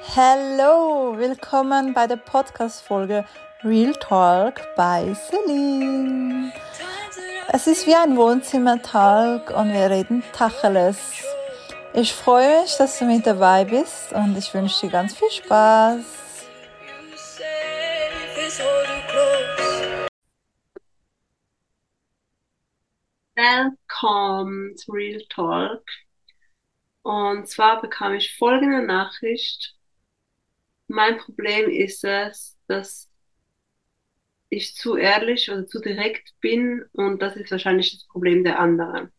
[0.00, 3.26] Hallo, willkommen bei der Podcast-Folge
[3.62, 6.52] Real Talk bei Celine.
[7.52, 10.98] Es ist wie ein Wohnzimmertalk und wir reden Tacheles.
[11.94, 16.00] Ich freue mich, dass du mit dabei bist und ich wünsche dir ganz viel Spaß.
[23.36, 25.84] Welcome to Real Talk.
[27.02, 29.74] Und zwar bekam ich folgende Nachricht.
[30.88, 33.10] Mein Problem ist es, dass
[34.50, 39.10] ich zu ehrlich oder zu direkt bin und das ist wahrscheinlich das Problem der anderen.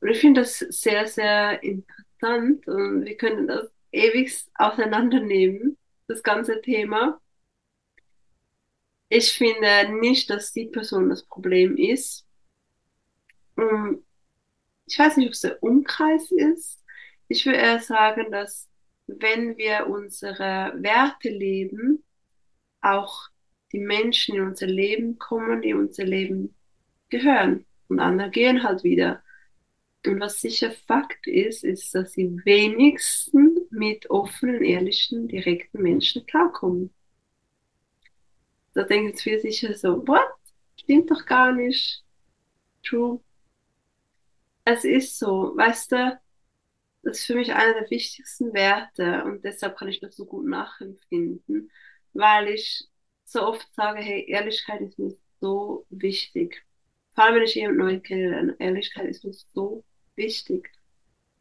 [0.00, 6.60] Und ich finde das sehr, sehr interessant und wir können das ewig auseinandernehmen, das ganze
[6.60, 7.20] Thema.
[9.08, 12.26] Ich finde nicht, dass die Person das Problem ist.
[14.86, 16.82] Ich weiß nicht, ob es der Umkreis ist.
[17.28, 18.68] Ich würde eher sagen, dass
[19.06, 22.04] wenn wir unsere Werte leben,
[22.80, 23.28] auch
[23.72, 26.54] die Menschen in unser Leben kommen, die unser Leben
[27.08, 27.66] gehören.
[27.88, 29.22] Und andere gehen halt wieder.
[30.06, 36.92] Und was sicher Fakt ist, ist, dass die wenigsten mit offenen, ehrlichen, direkten Menschen klarkommen.
[38.74, 40.26] Da denken jetzt wir sicher so, what?
[40.76, 42.04] Stimmt doch gar nicht.
[42.82, 43.20] True
[44.64, 46.20] es ist so, weißt du,
[47.06, 51.70] ist für mich einer der wichtigsten Werte und deshalb kann ich das so gut nachempfinden,
[52.12, 52.88] weil ich
[53.24, 56.64] so oft sage, hey, Ehrlichkeit ist mir so wichtig.
[57.14, 59.84] Vor allem, wenn ich jemanden neu kennenlerne, Ehrlichkeit ist mir so
[60.16, 60.70] wichtig.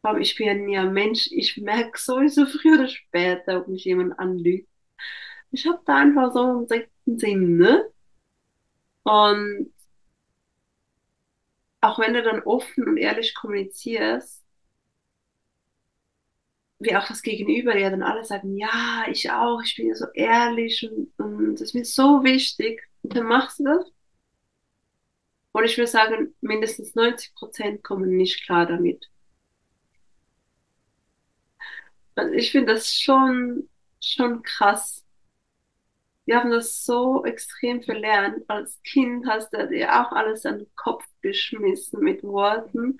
[0.01, 4.19] Vor allem, ich bin ja Mensch, ich merke sowieso früher oder später, ob mich jemand
[4.19, 4.69] anlügt.
[5.51, 7.89] Ich habe da einfach so einen sechsten Sinn, ne?
[9.03, 9.73] Und
[11.81, 14.42] auch wenn du dann offen und ehrlich kommunizierst,
[16.83, 20.05] wie auch das Gegenüber ja dann alle sagen, ja, ich auch, ich bin ja so
[20.13, 22.81] ehrlich und, und das ist mir so wichtig.
[23.01, 23.85] Und dann machst du das.
[25.51, 29.09] Und ich würde sagen, mindestens 90 Prozent kommen nicht klar damit.
[32.15, 33.69] Also ich finde das schon,
[33.99, 35.03] schon krass
[36.25, 38.49] wir haben das so extrem verlernt.
[38.49, 42.97] Als Kind hast du dir auch alles an den Kopf geschmissen mit Worten.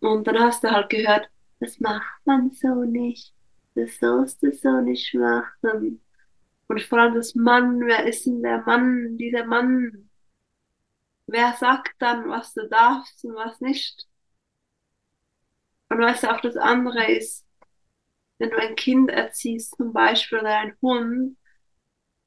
[0.00, 1.28] Und dann hast du halt gehört,
[1.62, 3.34] das macht man so nicht.
[3.74, 6.02] Das sollst du so nicht machen.
[6.68, 10.10] Und vor allem das Mann, wer ist denn der Mann, dieser Mann?
[11.26, 14.06] Wer sagt dann, was du darfst und was nicht?
[15.88, 17.46] Und weißt du, auch das andere ist,
[18.38, 21.36] wenn du ein Kind erziehst zum Beispiel oder ein Hund,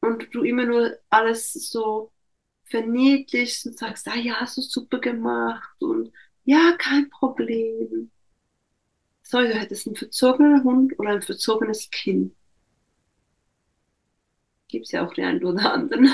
[0.05, 2.11] und du immer nur alles so
[2.65, 6.11] verniedlichst und sagst, ah ja, hast du super gemacht und
[6.43, 8.11] ja, kein Problem.
[9.25, 12.33] So, du hättest einen verzogenen Hund oder ein verzogenes Kind.
[14.67, 16.09] Gibt's ja auch den einen oder anderen.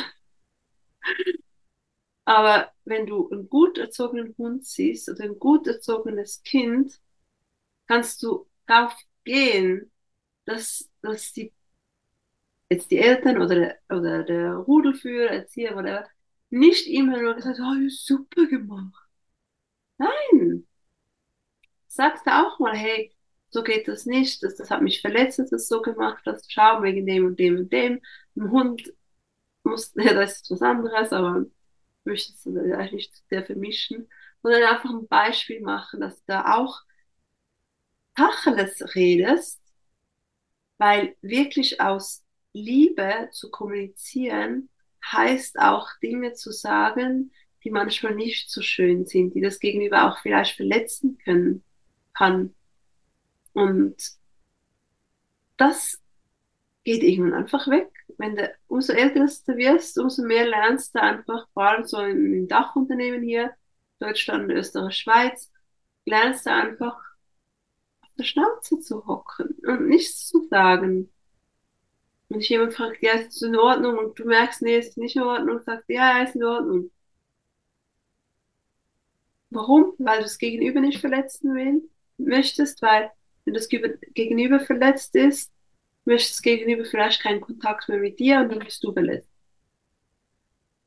[2.26, 7.00] Aber wenn du einen gut erzogenen Hund siehst oder ein gut erzogenes Kind,
[7.88, 8.96] kannst du darauf
[9.26, 9.92] gehen,
[10.46, 11.54] dass, dass die
[12.70, 16.08] jetzt die Eltern oder, oder der Rudelführer, Erzieher, whatever,
[16.50, 19.10] nicht immer nur gesagt, oh, super gemacht.
[19.98, 20.68] Nein.
[21.94, 23.12] Sagst du auch mal, hey,
[23.50, 26.52] so geht das nicht, das, das hat mich verletzt, dass du es so gemacht hast,
[26.52, 28.02] schau wegen dem und dem und dem.
[28.38, 28.94] Ein Hund
[29.64, 34.10] muss, ja, das ist was anderes, aber ich möchte es eigentlich nicht sehr vermischen.
[34.42, 36.80] Und einfach ein Beispiel machen, dass du da auch
[38.16, 39.62] Tacheles redest,
[40.78, 44.70] weil wirklich aus Liebe zu kommunizieren
[45.04, 47.34] heißt auch Dinge zu sagen,
[47.66, 51.66] die manchmal nicht so schön sind, die das Gegenüber auch vielleicht verletzen können,
[52.14, 52.56] kann.
[53.54, 53.96] Und
[55.58, 56.02] das
[56.84, 57.90] geht irgendwann einfach weg.
[58.18, 62.48] Wenn du, umso älter du wirst, umso mehr lernst du einfach, vor allem so im
[62.48, 63.52] Dachunternehmen hier,
[64.00, 65.52] Deutschland, Österreich, Schweiz,
[66.06, 66.98] lernst du einfach
[68.02, 71.12] auf der Schnauze zu hocken und nichts zu sagen.
[72.30, 75.16] Wenn dich jemand fragt, ja, ist es in Ordnung und du merkst, nee, ist nicht
[75.16, 76.92] in Ordnung, sagst, ja, ist in Ordnung.
[79.50, 79.94] Warum?
[79.98, 81.90] Weil du das Gegenüber nicht verletzen will,
[82.26, 83.12] möchtest, weil
[83.46, 85.52] wenn das Gegenüber verletzt ist,
[86.06, 89.30] möchtest das Gegenüber vielleicht keinen Kontakt mehr mit dir und dann bist du verletzt.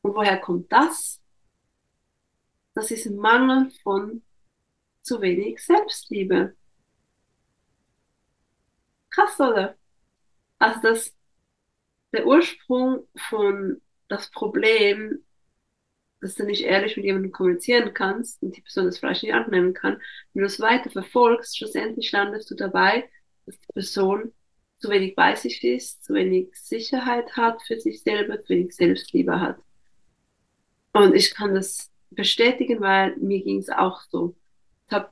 [0.03, 1.21] Und woher kommt das?
[2.75, 4.23] Das ist ein Mangel von
[5.03, 6.57] zu wenig Selbstliebe.
[9.11, 9.77] Krass, oder?
[10.59, 11.15] Also das
[12.15, 15.25] der Ursprung von das Problem,
[16.25, 19.75] dass du nicht ehrlich mit jemandem kommunizieren kannst und die Person das vielleicht nicht annehmen
[19.75, 20.01] kann,
[20.33, 23.11] wenn du es weiter verfolgst, schlussendlich landest du dabei,
[23.45, 24.33] dass die Person
[24.79, 29.39] zu wenig bei sich ist, zu wenig Sicherheit hat für sich selber, zu wenig Selbstliebe
[29.39, 29.59] hat.
[30.95, 34.35] Und ich kann das bestätigen, weil mir ging es auch so.
[34.89, 35.11] Ich habe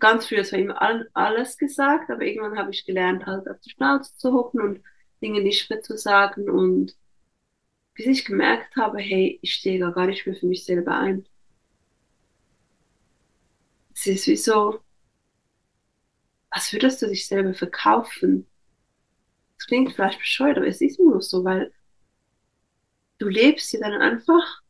[0.00, 4.16] ganz früh zwar immer alles gesagt, aber irgendwann habe ich gelernt, halt auf die Schnauze
[4.16, 4.80] zu hocken und
[5.22, 6.96] Dinge nicht mehr zu sagen und
[7.96, 11.26] bis ich gemerkt habe, hey, ich stehe gar nicht mehr für mich selber ein.
[13.94, 14.80] Es ist wie so,
[16.50, 18.46] als würdest du dich selber verkaufen.
[19.56, 21.72] Das klingt vielleicht bescheuert, aber es ist nur so, weil
[23.18, 24.62] du lebst ja dann einfach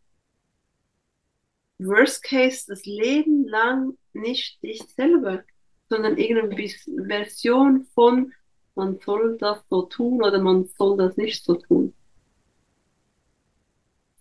[1.78, 5.42] Worst Case das Leben lang nicht dich selber,
[5.88, 8.32] sondern irgendeine Version von
[8.76, 11.95] man soll das so tun oder man soll das nicht so tun.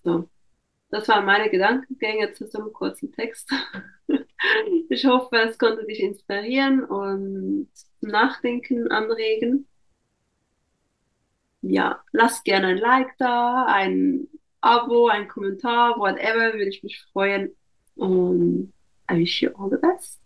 [0.05, 0.29] So.
[0.91, 3.51] Das waren meine Gedankengänge zu so einem kurzen Text.
[4.89, 7.69] ich hoffe, es konnte dich inspirieren und
[7.99, 9.67] zum Nachdenken anregen.
[11.61, 14.27] Ja, lass gerne ein Like da, ein
[14.61, 17.55] Abo, ein Kommentar, whatever, würde ich mich freuen.
[17.95, 18.71] Und
[19.11, 20.21] I wish you all the best.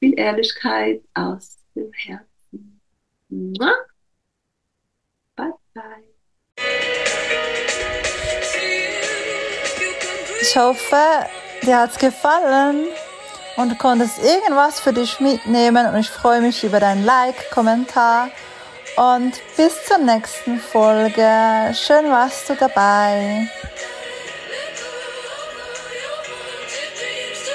[0.00, 2.80] Viel Ehrlichkeit aus dem Herzen.
[10.48, 10.96] Ich hoffe,
[11.62, 12.86] dir hat es gefallen
[13.56, 18.28] und du konntest irgendwas für dich mitnehmen und ich freue mich über dein Like, Kommentar
[18.94, 21.74] und bis zur nächsten Folge.
[21.74, 23.48] Schön warst du dabei.